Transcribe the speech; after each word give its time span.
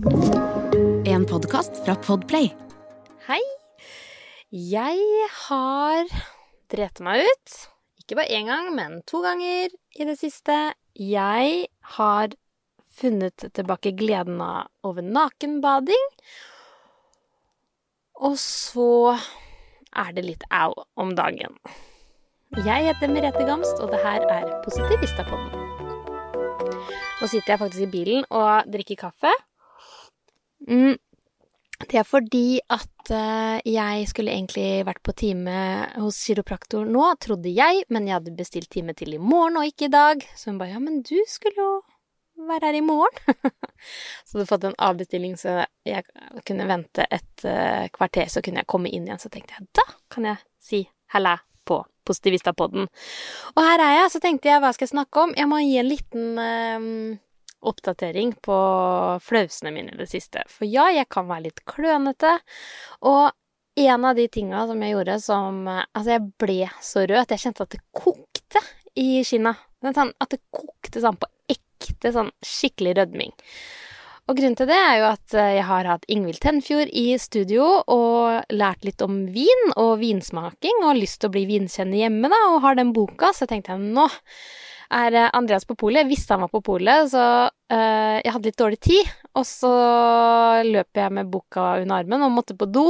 En 0.00 1.26
podkast 1.28 1.76
fra 1.84 1.92
Podplay. 2.00 2.46
Hei. 3.26 3.40
Jeg 4.48 5.26
har 5.34 6.08
drept 6.72 7.02
meg 7.04 7.26
ut. 7.26 7.56
Ikke 8.00 8.16
bare 8.16 8.32
én 8.32 8.48
gang, 8.48 8.70
men 8.72 9.02
to 9.04 9.20
ganger 9.20 9.68
i 9.68 10.06
det 10.08 10.14
siste. 10.16 10.56
Jeg 10.96 11.66
har 11.98 12.32
funnet 12.96 13.44
tilbake 13.52 13.92
gleden 13.92 14.40
av 14.40 14.70
over 14.88 15.04
nakenbading. 15.04 16.08
Og 18.24 18.40
så 18.40 19.18
er 19.92 20.16
det 20.16 20.24
litt 20.24 20.48
au 20.48 20.72
om 20.96 21.12
dagen. 21.12 21.60
Jeg 22.64 22.88
heter 22.88 23.12
Merete 23.12 23.44
Gamst, 23.44 23.76
og 23.84 23.92
det 23.92 24.00
her 24.00 24.24
er 24.32 24.48
Positivistapodden. 24.64 25.52
Nå 27.20 27.28
sitter 27.28 27.52
jeg 27.52 27.60
faktisk 27.66 27.84
i 27.84 27.92
bilen 27.98 28.28
og 28.32 28.64
drikker 28.72 28.96
kaffe. 29.04 29.36
Mm. 30.68 30.98
Det 31.80 31.96
er 31.96 32.04
fordi 32.04 32.60
at 32.68 33.12
eh, 33.14 33.60
jeg 33.72 34.08
skulle 34.10 34.34
egentlig 34.34 34.84
vært 34.84 35.00
på 35.06 35.14
time 35.16 35.54
hos 35.96 36.18
kiropraktor 36.26 36.84
nå, 36.88 37.06
trodde 37.22 37.52
jeg, 37.52 37.86
men 37.88 38.08
jeg 38.08 38.18
hadde 38.18 38.36
bestilt 38.36 38.68
time 38.72 38.92
til 38.96 39.16
i 39.16 39.22
morgen 39.22 39.56
og 39.60 39.70
ikke 39.70 39.88
i 39.88 39.94
dag. 39.94 40.26
Så 40.36 40.50
hun 40.50 40.60
bare 40.60 40.74
ja, 40.74 40.82
men 40.82 41.00
du 41.06 41.16
skulle 41.30 41.56
jo 41.56 41.70
være 42.48 42.68
her 42.68 42.80
i 42.80 42.84
morgen. 42.84 43.40
så 44.26 44.36
hadde 44.36 44.48
fått 44.50 44.66
en 44.68 44.76
avbestilling, 44.90 45.38
så 45.40 45.62
jeg 45.88 46.04
kunne 46.48 46.68
vente 46.68 47.06
et 47.08 47.46
eh, 47.48 47.86
kvarter, 47.94 48.28
så 48.28 48.44
kunne 48.44 48.62
jeg 48.62 48.70
komme 48.70 48.92
inn 48.92 49.08
igjen. 49.08 49.22
Så 49.22 49.32
tenkte 49.32 49.56
jeg 49.56 49.70
da 49.80 49.86
kan 50.12 50.28
jeg 50.28 50.44
si 50.60 50.84
halla 51.14 51.38
på 51.68 51.80
Positivistapodden. 52.10 52.88
Og 53.54 53.60
her 53.62 53.82
er 53.84 53.96
jeg, 54.00 54.12
så 54.12 54.20
tenkte 54.22 54.50
jeg 54.50 54.62
hva 54.62 54.72
skal 54.74 54.88
jeg 54.88 54.94
snakke 54.94 55.24
om? 55.24 55.34
Jeg 55.38 55.48
må 55.48 55.60
gi 55.62 55.76
en 55.80 55.90
liten 55.90 56.40
eh, 56.42 56.88
oppdatering 57.60 58.32
på 58.42 58.56
flausene 59.24 59.72
mine 59.74 59.94
i 59.94 60.00
det 60.00 60.08
siste. 60.10 60.44
For 60.48 60.68
ja, 60.68 60.88
jeg 60.94 61.08
kan 61.12 61.28
være 61.28 61.48
litt 61.48 61.62
klønete, 61.68 62.38
og 63.06 63.30
en 63.80 64.04
av 64.04 64.16
de 64.18 64.26
tinga 64.28 64.64
som 64.68 64.80
jeg 64.82 64.96
gjorde 64.96 65.16
som 65.22 65.60
Altså, 65.70 66.08
jeg 66.16 66.24
ble 66.42 66.60
så 66.84 67.04
rød 67.06 67.20
at 67.22 67.34
jeg 67.34 67.44
kjente 67.44 67.66
at 67.66 67.76
det 67.76 67.84
kokte 67.96 68.64
i 68.98 69.22
kinna. 69.24 69.54
Sånn, 69.80 70.10
at 70.20 70.34
det 70.34 70.42
kokte 70.52 71.00
sånn 71.00 71.20
på 71.20 71.28
ekte, 71.48 72.12
sånn 72.12 72.32
skikkelig 72.44 72.98
rødming. 72.98 73.32
Og 74.30 74.36
grunnen 74.38 74.54
til 74.54 74.68
det 74.70 74.76
er 74.78 74.96
jo 75.00 75.06
at 75.08 75.34
eh, 75.34 75.54
jeg 75.56 75.66
har 75.66 75.88
hatt 75.90 76.04
Ingvild 76.12 76.38
Tenfjord 76.42 76.90
i 76.94 77.06
studio 77.18 77.64
og 77.90 78.52
lært 78.54 78.84
litt 78.86 79.02
om 79.02 79.24
vin 79.34 79.72
og 79.74 79.96
vinsmaking 80.02 80.82
og 80.82 80.90
har 80.92 81.00
lyst 81.00 81.18
til 81.22 81.30
å 81.30 81.34
bli 81.34 81.46
vinkjenner 81.48 82.04
hjemme, 82.04 82.30
da, 82.30 82.38
og 82.52 82.60
har 82.62 82.78
den 82.78 82.92
boka, 82.94 83.32
så 83.34 83.48
tenkte 83.50 83.74
jeg 83.74 83.90
nå 83.96 84.06
er 84.90 85.16
eh, 85.16 85.30
Andreas 85.36 85.66
på 85.68 85.76
polet. 85.78 86.04
Jeg 86.04 86.10
visste 86.10 86.34
han 86.34 86.44
var 86.44 86.52
på 86.52 86.62
polet, 86.66 87.10
så 87.12 87.24
uh, 87.50 88.16
jeg 88.20 88.32
hadde 88.34 88.50
litt 88.50 88.60
dårlig 88.60 88.80
tid. 88.82 89.12
Og 89.38 89.46
så 89.46 89.70
løp 90.66 91.00
jeg 91.00 91.14
med 91.16 91.30
boka 91.30 91.74
under 91.82 92.00
armen 92.00 92.26
og 92.26 92.34
måtte 92.34 92.56
på 92.58 92.68
do. 92.70 92.88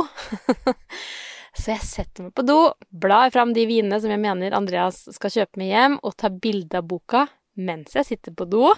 så 1.61 1.75
jeg 1.75 1.85
setter 1.87 2.29
meg 2.29 2.37
på 2.37 2.47
do, 2.49 2.61
blar 2.91 3.33
fram 3.35 3.55
de 3.57 3.67
vinene 3.69 4.01
som 4.01 4.13
jeg 4.13 4.23
mener 4.23 4.57
Andreas 4.57 5.03
skal 5.17 5.35
kjøpe 5.35 5.61
med 5.61 5.73
hjem, 5.73 5.99
og 6.01 6.17
tar 6.21 6.39
bilde 6.41 6.81
av 6.81 6.89
boka 6.89 7.27
mens 7.61 7.97
jeg 7.99 8.09
sitter 8.09 8.33
på 8.37 8.47
do. 8.49 8.71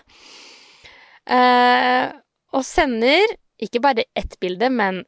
Uh, 1.31 2.11
og 2.53 2.67
sender 2.67 3.37
ikke 3.63 3.83
bare 3.85 4.09
ett 4.19 4.35
bilde, 4.43 4.73
men 4.75 5.05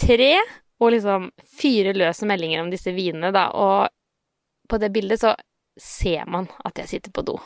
tre, 0.00 0.34
og 0.82 0.92
liksom 0.92 1.30
fire 1.56 1.94
løse 1.96 2.26
meldinger 2.28 2.60
om 2.60 2.68
disse 2.72 2.92
vinene, 2.92 3.30
da. 3.32 3.46
Og 3.56 4.68
på 4.68 4.78
det 4.82 4.90
bildet 4.92 5.22
så 5.22 5.32
ser 5.78 6.28
man 6.30 6.48
at 6.64 6.78
jeg 6.78 6.88
sitter 6.88 7.14
på 7.14 7.24
do. 7.26 7.36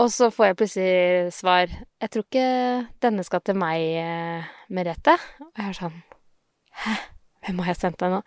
Og 0.00 0.10
så 0.10 0.30
får 0.34 0.46
jeg 0.46 0.56
plutselig 0.58 1.32
svar 1.32 1.66
'Jeg 1.70 2.10
tror 2.10 2.24
ikke 2.26 2.88
denne 3.02 3.24
skal 3.24 3.40
til 3.40 3.54
meg, 3.54 3.80
eh, 3.80 4.42
Merete'. 4.70 5.18
Og 5.40 5.52
jeg 5.56 5.68
er 5.68 5.72
sånn 5.72 6.02
'Hæ? 6.74 6.94
Hvem 7.44 7.58
har 7.58 7.66
jeg 7.66 7.76
sendt 7.76 8.00
deg 8.00 8.10
nå?' 8.10 8.22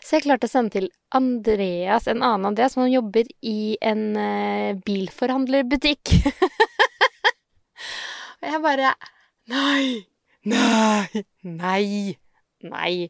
Så 0.00 0.16
jeg 0.16 0.22
klarte 0.22 0.46
å 0.46 0.48
sende 0.48 0.70
til 0.70 0.90
Andreas, 1.12 2.06
en 2.06 2.22
annen 2.22 2.46
Andreas, 2.46 2.72
som 2.72 2.86
jobber 2.86 3.24
i 3.42 3.76
en 3.82 4.16
uh, 4.16 4.72
bilforhandlerbutikk. 4.86 6.08
og 8.42 8.48
jeg 8.48 8.62
bare 8.62 8.94
Nei! 9.46 10.06
Nei! 10.44 11.24
Nei! 11.42 12.16
Nei. 12.64 13.08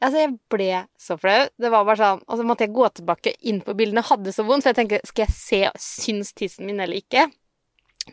Altså, 0.00 0.24
jeg 0.24 0.34
ble 0.52 0.70
så 1.00 1.16
flau. 1.20 1.44
Det 1.60 1.70
var 1.72 1.86
bare 1.86 2.00
sånn 2.00 2.24
Og 2.26 2.40
så 2.40 2.46
måtte 2.46 2.66
jeg 2.66 2.74
gå 2.74 2.88
tilbake 2.96 3.34
inn 3.46 3.60
på 3.64 3.76
bildene. 3.78 4.04
Hadde 4.06 4.34
så 4.34 4.46
vondt, 4.48 4.66
for 4.66 4.72
jeg 4.72 4.80
tenkte 4.80 5.10
skal 5.10 5.26
jeg 5.26 5.36
se 5.36 5.62
syns 5.84 6.34
tissen 6.36 6.68
min 6.68 6.82
eller 6.82 7.00
ikke? 7.00 7.28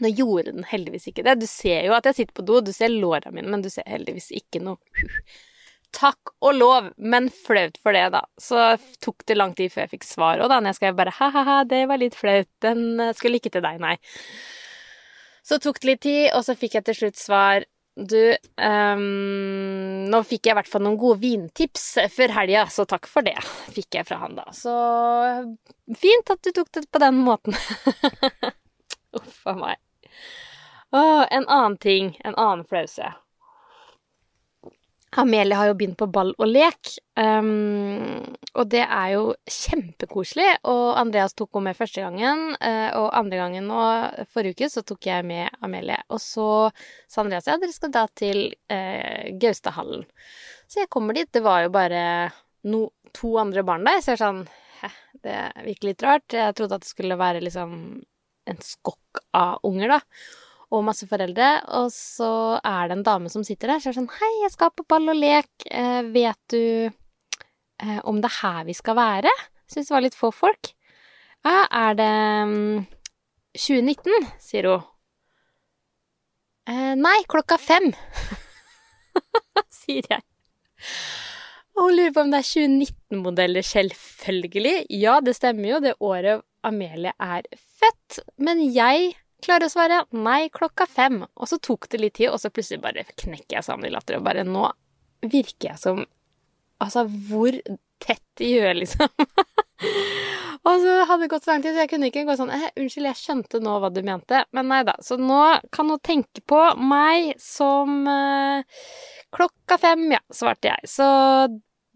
Nå 0.04 0.12
gjorde 0.12 0.52
den 0.52 0.66
heldigvis 0.68 1.08
ikke 1.10 1.24
det. 1.26 1.38
Du 1.42 1.48
ser 1.50 1.88
jo 1.88 1.96
at 1.98 2.08
jeg 2.10 2.20
sitter 2.22 2.38
på 2.38 2.46
do, 2.46 2.60
du 2.62 2.74
ser 2.76 2.92
låra 2.94 3.32
mine, 3.34 3.50
men 3.50 3.64
du 3.64 3.70
ser 3.74 3.88
heldigvis 3.90 4.30
ikke 4.36 4.62
noe. 4.62 4.78
Takk 5.96 6.34
og 6.44 6.58
lov, 6.58 6.90
men 7.00 7.30
flaut 7.32 7.80
for 7.82 7.96
det, 7.96 8.04
da. 8.14 8.22
Så 8.42 8.76
tok 9.02 9.24
det 9.30 9.38
lang 9.38 9.56
tid 9.58 9.72
før 9.74 9.86
jeg 9.86 9.94
fikk 9.96 10.06
svar 10.06 10.44
òg, 10.44 10.52
da. 10.52 10.60
Når 10.60 10.74
jeg 10.74 10.80
skrev 10.82 11.00
bare 11.00 11.16
ha-ha-ha, 11.18 11.62
det 11.70 11.86
var 11.90 12.02
litt 12.02 12.18
flaut, 12.20 12.50
den 12.62 13.00
skulle 13.18 13.40
ikke 13.40 13.54
til 13.56 13.64
deg, 13.66 13.80
nei. 13.82 13.96
Så 15.48 15.62
tok 15.64 15.80
det 15.80 15.90
litt 15.90 16.04
tid, 16.04 16.24
og 16.36 16.44
så 16.44 16.58
fikk 16.60 16.78
jeg 16.78 16.88
til 16.90 17.00
slutt 17.02 17.22
svar 17.22 17.66
du, 17.98 18.36
um, 18.62 20.06
nå 20.12 20.20
fikk 20.30 20.46
jeg 20.46 20.54
i 20.54 20.58
hvert 20.60 20.70
fall 20.70 20.84
noen 20.86 21.00
gode 21.02 21.18
vintips 21.24 21.86
før 22.14 22.34
helga, 22.36 22.68
så 22.70 22.86
takk 22.86 23.10
for 23.10 23.26
det 23.26 23.38
fikk 23.74 23.98
jeg 23.98 24.06
fra 24.06 24.20
han 24.22 24.38
da. 24.38 24.46
Så 24.54 24.74
fint 25.98 26.30
at 26.30 26.44
du 26.46 26.52
tok 26.54 26.70
det 26.78 26.86
på 26.94 27.02
den 27.02 27.18
måten. 27.26 27.58
Uff 29.18 29.42
a 29.50 29.56
meg. 29.58 29.82
Å, 30.94 31.02
en 31.26 31.48
annen 31.50 31.80
ting, 31.82 32.14
en 32.24 32.38
annen 32.38 32.68
flause. 32.70 33.10
Amelie 35.16 35.56
har 35.56 35.70
jo 35.70 35.76
begynt 35.80 35.98
på 36.00 36.10
ball 36.12 36.34
og 36.36 36.50
lek, 36.50 36.90
um, 37.16 38.20
og 38.60 38.66
det 38.74 38.82
er 38.84 39.14
jo 39.14 39.22
kjempekoselig. 39.48 40.50
Og 40.68 41.00
Andreas 41.00 41.36
tok 41.38 41.56
henne 41.56 41.72
med 41.72 41.78
første 41.80 42.04
gangen, 42.04 42.42
uh, 42.60 42.90
og 43.00 43.16
andre 43.16 43.40
gangen 43.40 43.70
nå, 43.72 43.86
forrige 44.36 44.58
uke, 44.58 44.70
så 44.74 44.84
tok 44.84 45.08
jeg 45.08 45.26
med 45.30 45.48
Amelie. 45.64 46.02
Og 46.12 46.20
så 46.22 46.48
sa 47.08 47.24
Andreas 47.24 47.48
ja, 47.48 47.56
dere 47.62 47.76
skal 47.76 47.94
da 47.96 48.04
til 48.20 48.50
uh, 48.52 49.24
Gaustadhallen. 49.40 50.04
Så 50.68 50.84
jeg 50.84 50.92
kommer 50.92 51.16
dit. 51.16 51.32
Det 51.32 51.44
var 51.46 51.64
jo 51.64 51.72
bare 51.72 52.02
no, 52.68 52.90
to 53.16 53.38
andre 53.40 53.64
barn 53.64 53.88
der, 53.88 54.02
så 54.04 54.12
jeg 54.14 54.20
er 54.20 54.26
sånn 54.26 54.48
det 55.24 55.38
virker 55.66 55.88
litt 55.90 56.04
rart. 56.06 56.36
Jeg 56.36 56.54
trodde 56.56 56.78
at 56.78 56.84
det 56.84 56.92
skulle 56.92 57.18
være 57.20 57.40
liksom 57.42 57.72
en 58.48 58.60
skokk 58.64 59.24
av 59.36 59.64
unger, 59.68 59.98
da 59.98 60.44
og 60.74 60.84
masse 60.84 61.08
foreldre, 61.08 61.50
og 61.80 61.92
så 61.96 62.60
er 62.60 62.90
det 62.90 62.98
en 62.98 63.06
dame 63.08 63.32
som 63.32 63.44
sitter 63.48 63.72
der, 63.72 63.80
så 63.80 63.90
er 63.90 63.96
det 63.96 64.02
sånn 64.02 64.18
Hei, 64.18 64.32
jeg 64.44 64.54
skal 64.54 64.74
på 64.76 64.86
ball 64.90 65.14
og 65.14 65.20
lek, 65.20 65.52
eh, 65.72 66.02
vet 66.12 66.40
du 66.52 66.64
eh, 66.88 68.00
om 68.04 68.20
det 68.20 68.32
er 68.34 68.40
her 68.42 68.68
vi 68.68 68.76
skal 68.76 68.98
være? 69.00 69.32
Syns 69.72 69.90
det 69.90 69.96
var 69.96 70.04
litt 70.04 70.18
få 70.18 70.32
folk. 70.36 70.74
Ja, 71.48 71.64
er 71.72 71.96
det 72.00 72.12
um, 72.48 72.86
2019, 73.56 74.28
sier 74.44 74.68
hun. 74.72 74.84
Eh, 76.68 76.94
nei, 77.00 77.18
klokka 77.32 77.56
fem, 77.62 77.94
sier 79.82 80.08
jeg. 80.12 80.24
Og 81.78 81.86
hun 81.86 81.96
lurer 81.96 82.14
på 82.16 82.26
om 82.26 82.34
det 82.34 82.42
er 82.42 82.50
2019-modeller, 82.50 83.64
selvfølgelig. 83.64 84.76
Ja, 84.98 85.20
det 85.24 85.38
stemmer 85.38 85.76
jo, 85.76 85.80
det 85.84 85.94
året 86.04 86.44
Amelie 86.66 87.14
er 87.22 87.46
født. 87.56 88.20
Men 88.42 88.64
jeg 88.74 89.14
klarer 89.44 89.68
å 89.68 89.72
svare 89.72 90.04
nei 90.16 90.50
klokka 90.54 90.88
fem. 90.90 91.22
Og 91.36 91.50
så 91.50 91.60
tok 91.64 91.90
det 91.92 92.02
litt 92.02 92.18
tid, 92.20 92.32
og 92.32 92.42
så 92.42 92.52
plutselig 92.54 92.84
bare 92.84 93.06
knekker 93.16 93.60
jeg 93.60 93.68
sammen 93.68 93.90
i 93.90 93.94
latter 93.94 94.20
og 94.20 94.28
bare 94.28 94.46
Nå 94.48 94.70
virker 95.26 95.74
jeg 95.74 95.82
som 95.82 96.06
Altså, 96.78 97.08
hvor 97.10 97.56
tett 97.98 98.42
i 98.46 98.52
huet, 98.54 98.76
liksom? 98.78 99.10
og 100.68 100.84
så 100.84 100.92
hadde 101.10 101.24
det 101.24 101.30
gått 101.32 101.48
så 101.48 101.56
lang 101.56 101.64
tid, 101.64 101.74
så 101.74 101.82
jeg 101.82 101.90
kunne 101.90 102.10
ikke 102.12 102.26
gå 102.28 102.36
sånn 102.38 102.52
eh, 102.54 102.68
'Unnskyld, 102.76 103.08
jeg 103.10 103.18
skjønte 103.18 103.62
nå 103.66 103.80
hva 103.82 103.90
du 103.90 104.04
mente.' 104.06 104.44
Men 104.54 104.70
nei 104.70 104.84
da. 104.86 104.94
Så 105.02 105.18
nå 105.18 105.42
kan 105.74 105.90
hun 105.90 106.04
tenke 106.06 106.44
på 106.46 106.62
meg 106.78 107.34
som 107.42 108.04
eh, 108.06 108.84
Klokka 109.34 109.80
fem, 109.82 110.06
ja, 110.14 110.22
svarte 110.30 110.70
jeg. 110.70 110.88
Så 110.88 111.08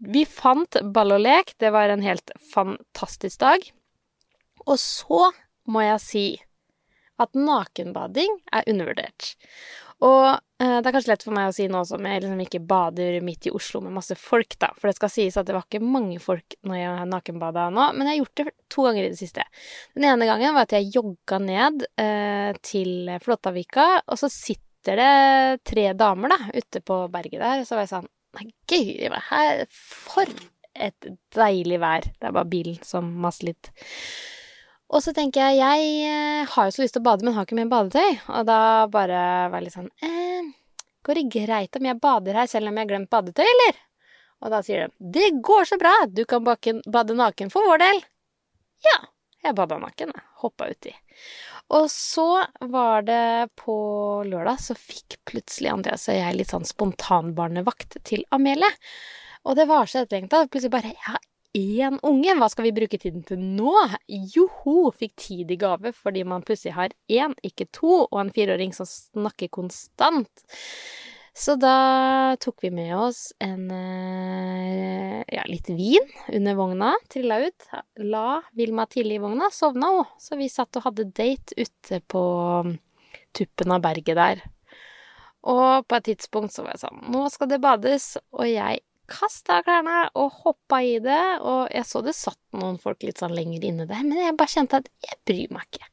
vi 0.02 0.26
fant 0.26 0.76
ball 0.92 1.14
og 1.14 1.22
lek. 1.22 1.54
Det 1.62 1.70
var 1.72 1.88
en 1.88 2.02
helt 2.04 2.34
fantastisk 2.50 3.38
dag. 3.40 3.64
Og 4.66 4.76
så 4.82 5.30
må 5.70 5.84
jeg 5.86 6.02
si 6.02 6.26
at 7.22 7.38
nakenbading 7.38 8.36
er 8.52 8.68
undervurdert. 8.70 9.32
Og 10.02 10.24
eh, 10.34 10.78
det 10.82 10.88
er 10.88 10.94
kanskje 10.96 11.12
lett 11.12 11.24
for 11.24 11.34
meg 11.36 11.50
å 11.50 11.54
si 11.54 11.68
nå 11.70 11.82
som 11.86 12.06
jeg 12.08 12.24
liksom 12.24 12.40
ikke 12.42 12.62
bader 12.66 13.20
midt 13.22 13.46
i 13.46 13.52
Oslo 13.54 13.82
med 13.84 13.94
masse 13.94 14.16
folk, 14.18 14.56
da. 14.62 14.72
For 14.78 14.90
det 14.90 14.96
skal 14.98 15.12
sies 15.14 15.38
at 15.38 15.46
det 15.46 15.54
var 15.54 15.66
ikke 15.68 15.82
mange 15.84 16.18
folk 16.22 16.56
når 16.66 16.80
jeg 16.80 16.96
har 16.98 17.10
nakenbada 17.10 17.68
nå, 17.74 17.86
men 17.94 18.08
jeg 18.08 18.16
har 18.16 18.20
gjort 18.24 18.40
det 18.40 18.54
to 18.72 18.86
ganger 18.88 19.06
i 19.06 19.12
det 19.12 19.20
siste. 19.20 19.46
Den 19.94 20.08
ene 20.10 20.26
gangen 20.28 20.56
var 20.56 20.66
at 20.66 20.74
jeg 20.74 20.90
jogga 20.96 21.38
ned 21.42 21.86
eh, 22.02 22.50
til 22.66 23.12
Flåttavika, 23.22 23.86
og 24.08 24.18
så 24.18 24.30
sitter 24.32 24.98
det 24.98 25.62
tre 25.70 25.86
damer 25.94 26.34
da, 26.34 26.40
ute 26.50 26.82
på 26.82 26.98
berget 27.12 27.38
der, 27.38 27.62
og 27.62 27.68
så 27.68 27.78
var 27.78 27.86
jeg 27.86 27.94
sånn 27.94 28.10
Nei, 28.32 28.46
gøy, 28.64 29.10
her, 29.28 29.66
for 29.68 30.30
et 30.72 31.08
deilig 31.36 31.76
vær. 31.82 32.06
Det 32.16 32.30
er 32.30 32.32
bare 32.32 32.48
bilen 32.48 32.78
som 32.80 33.10
maser 33.20 33.50
litt. 33.50 33.68
Og 34.92 35.00
så 35.00 35.14
tenker 35.16 35.40
jeg 35.40 35.60
jeg 35.62 35.92
eh, 36.08 36.50
har 36.52 36.68
jo 36.68 36.74
så 36.74 36.82
lyst 36.82 36.96
til 36.98 37.00
å 37.00 37.06
bade, 37.06 37.24
men 37.24 37.36
har 37.36 37.46
ikke 37.46 37.56
mer 37.56 37.70
badetøy. 37.70 38.18
Og 38.36 38.44
da 38.48 38.58
bare 38.92 39.22
var 39.48 39.56
jeg 39.60 39.68
litt 39.68 39.76
sånn 39.78 39.88
eh, 40.04 40.50
Går 41.02 41.18
det 41.18 41.30
greit 41.32 41.78
om 41.78 41.88
jeg 41.88 41.98
bader 42.02 42.36
her 42.38 42.50
selv 42.50 42.68
om 42.68 42.76
jeg 42.76 42.84
har 42.84 42.90
glemt 42.92 43.10
badetøy, 43.10 43.46
eller? 43.46 43.80
Og 44.42 44.52
da 44.52 44.60
sier 44.62 44.84
de, 44.84 45.08
det 45.14 45.30
går 45.42 45.66
så 45.70 45.78
bra, 45.78 45.94
du 46.10 46.22
kan 46.28 46.44
bade 46.44 47.16
naken 47.18 47.50
for 47.50 47.66
vår 47.66 47.80
del. 47.82 48.02
Ja, 48.86 48.98
jeg 49.46 49.56
bada 49.58 49.78
naken, 49.82 50.12
jeg. 50.14 50.24
Hoppa 50.42 50.68
uti. 50.70 50.92
Og 51.74 51.88
så 51.90 52.26
var 52.70 53.06
det 53.06 53.48
på 53.58 53.74
lørdag, 54.28 54.60
så 54.62 54.76
fikk 54.78 55.18
plutselig 55.26 55.70
Andreas 55.72 56.08
og 56.10 56.18
jeg 56.18 56.38
litt 56.38 56.54
sånn 56.54 56.66
spontanbarnevakt 56.68 57.98
til 58.06 58.26
Amelie. 58.34 58.70
Og 59.46 59.58
det 59.58 59.66
var 59.70 59.90
så 59.90 60.02
etterlengta. 60.02 60.44
Plutselig 60.50 60.74
bare 60.74 60.94
Ja, 60.94 61.18
én 61.56 61.98
unge, 62.02 62.34
hva 62.40 62.48
skal 62.48 62.66
vi 62.68 62.74
bruke 62.76 62.98
tiden 63.00 63.24
til 63.28 63.40
nå? 63.40 63.72
Joho, 64.08 64.90
fikk 64.96 65.14
tid 65.20 65.52
i 65.52 65.58
gave 65.60 65.92
fordi 65.96 66.24
man 66.24 66.44
plutselig 66.46 66.76
har 66.76 66.94
én, 67.12 67.36
ikke 67.44 67.68
to, 67.72 68.06
og 68.08 68.20
en 68.22 68.32
fireåring 68.32 68.72
som 68.76 68.88
snakker 68.88 69.52
konstant. 69.52 70.46
Så 71.32 71.56
da 71.56 72.36
tok 72.40 72.60
vi 72.60 72.70
med 72.74 72.92
oss 72.92 73.30
en 73.40 73.70
eh, 73.72 75.22
ja, 75.32 75.44
litt 75.48 75.70
vin 75.72 76.08
under 76.28 76.58
vogna. 76.58 76.90
Trilla 77.08 77.38
ut. 77.46 77.68
La 78.04 78.42
Vilma 78.52 78.84
tidlig 78.84 79.16
i 79.16 79.22
vogna. 79.22 79.48
Sovna 79.52 79.94
hun. 79.94 80.10
Så 80.20 80.36
vi 80.36 80.50
satt 80.52 80.76
og 80.76 80.90
hadde 80.90 81.08
date 81.08 81.56
ute 81.56 82.02
på 82.04 82.24
mm, 82.68 82.74
tuppen 83.32 83.72
av 83.72 83.80
berget 83.80 84.20
der. 84.20 84.44
Og 85.48 85.88
på 85.88 85.98
et 85.98 86.10
tidspunkt 86.12 86.52
så 86.54 86.66
var 86.66 86.76
jeg 86.76 86.84
sånn 86.84 87.00
Nå 87.16 87.24
skal 87.32 87.48
det 87.48 87.62
bades. 87.64 88.12
Og 88.36 88.44
jeg 88.52 88.84
kasta 89.12 89.60
klærne 89.66 90.08
og 90.18 90.42
hoppa 90.42 90.80
i 90.82 90.98
det. 91.04 91.22
Og 91.44 91.70
jeg 91.72 91.88
så 91.88 92.02
det 92.04 92.16
satt 92.16 92.40
noen 92.56 92.80
folk 92.82 93.04
litt 93.06 93.22
sånn 93.22 93.36
lenger 93.36 93.64
inne 93.68 93.88
der, 93.90 94.04
men 94.06 94.20
jeg 94.24 94.36
bare 94.40 94.54
kjente 94.54 94.82
at 94.82 94.92
jeg 95.04 95.20
bryr 95.28 95.56
meg 95.56 95.68
ikke. 95.68 95.90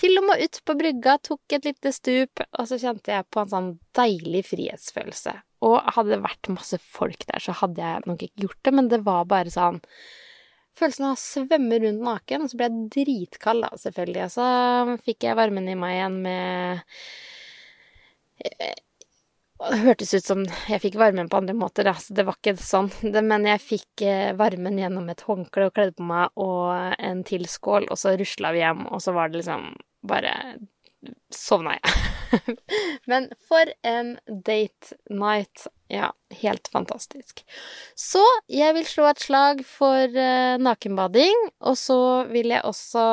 Til 0.00 0.18
og 0.18 0.24
med 0.26 0.42
ut 0.42 0.56
på 0.66 0.74
brygga, 0.74 1.18
tok 1.22 1.54
et 1.54 1.66
lite 1.68 1.92
stup, 1.94 2.42
og 2.58 2.66
så 2.66 2.80
kjente 2.82 3.14
jeg 3.14 3.26
på 3.30 3.44
en 3.44 3.50
sånn 3.52 3.68
deilig 3.94 4.42
frihetsfølelse. 4.48 5.36
Og 5.68 5.76
hadde 5.96 6.16
det 6.16 6.24
vært 6.24 6.50
masse 6.50 6.80
folk 6.82 7.22
der, 7.28 7.42
så 7.42 7.54
hadde 7.60 7.84
jeg 7.84 8.06
nok 8.10 8.24
ikke 8.26 8.46
gjort 8.46 8.62
det, 8.66 8.72
men 8.74 8.90
det 8.90 9.04
var 9.06 9.30
bare 9.30 9.54
sånn 9.54 9.82
Følelsen 10.74 11.04
av 11.06 11.12
å 11.14 11.20
svømme 11.22 11.76
rundt 11.84 12.02
naken, 12.02 12.42
og 12.42 12.50
så 12.50 12.58
ble 12.58 12.66
jeg 12.66 12.88
dritkald, 12.96 13.62
da, 13.62 13.76
selvfølgelig. 13.78 14.24
Og 14.24 14.32
så 14.34 14.46
fikk 15.06 15.22
jeg 15.28 15.38
varmen 15.38 15.68
i 15.70 15.76
meg 15.78 15.92
igjen 15.94 16.16
med 16.24 16.80
det 19.70 19.80
hørtes 19.84 20.14
ut 20.14 20.26
som 20.26 20.42
jeg 20.68 20.82
fikk 20.82 20.98
varmen 21.00 21.28
på 21.30 21.38
andre 21.40 21.54
måter, 21.56 21.88
altså 21.90 22.14
det 22.16 22.26
var 22.28 22.38
ikke 22.38 22.56
sånn. 22.60 22.90
men 23.14 23.48
jeg 23.48 23.62
fikk 23.62 24.04
eh, 24.06 24.34
varmen 24.38 24.78
gjennom 24.80 25.08
et 25.12 25.24
håndkle 25.26 25.68
og 25.68 25.74
kledde 25.76 25.96
på 25.98 26.06
meg 26.08 26.32
og 26.40 26.94
en 26.98 27.24
til 27.26 27.46
skål, 27.50 27.88
og 27.90 28.00
så 28.00 28.16
rusla 28.20 28.54
vi 28.54 28.62
hjem, 28.64 28.86
og 28.90 29.02
så 29.04 29.14
var 29.16 29.30
det 29.30 29.42
liksom 29.42 29.72
bare 30.04 30.34
sovna 31.32 31.76
jeg. 31.76 32.56
Men 33.10 33.28
for 33.48 33.70
en 33.86 34.14
date 34.26 34.96
night. 35.10 35.66
Ja, 35.92 36.10
helt 36.40 36.68
fantastisk. 36.72 37.44
Så 37.94 38.22
jeg 38.50 38.74
vil 38.74 38.86
slå 38.88 39.06
et 39.10 39.22
slag 39.22 39.62
for 39.68 40.16
uh, 40.16 40.56
nakenbading. 40.58 41.48
Og 41.68 41.78
så 41.78 41.98
vil 42.32 42.50
jeg 42.54 42.64
også 42.66 43.04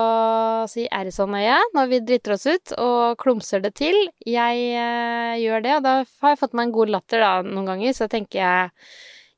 si 0.71 0.87
Arizonøye 0.87 1.59
når 1.75 1.91
vi 1.91 2.03
driter 2.07 2.37
oss 2.37 2.47
ut 2.49 2.75
og 2.79 3.19
klumser 3.21 3.63
det 3.63 3.75
til. 3.81 3.97
Jeg 4.25 4.67
uh, 4.77 5.35
gjør 5.41 5.67
det, 5.67 5.75
og 5.79 5.87
da 5.87 5.97
har 6.03 6.35
jeg 6.35 6.41
fått 6.41 6.55
meg 6.57 6.69
en 6.69 6.77
god 6.79 6.95
latter 6.97 7.25
da 7.25 7.33
noen 7.45 7.73
ganger, 7.73 7.97
så 7.97 8.09
tenker 8.11 8.41
jeg 8.41 8.71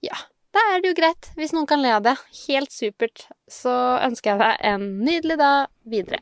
ja, 0.04 0.18
da 0.54 0.62
er 0.74 0.84
det 0.84 0.92
jo 0.92 0.98
greit 1.00 1.32
hvis 1.38 1.54
noen 1.56 1.68
kan 1.70 1.82
le 1.82 1.96
av 1.96 2.04
det. 2.06 2.14
Helt 2.46 2.74
supert. 2.74 3.28
Så 3.50 3.74
ønsker 4.06 4.34
jeg 4.34 4.44
deg 4.44 4.66
en 4.74 4.88
nydelig 5.02 5.40
dag 5.42 5.72
videre. 5.90 6.22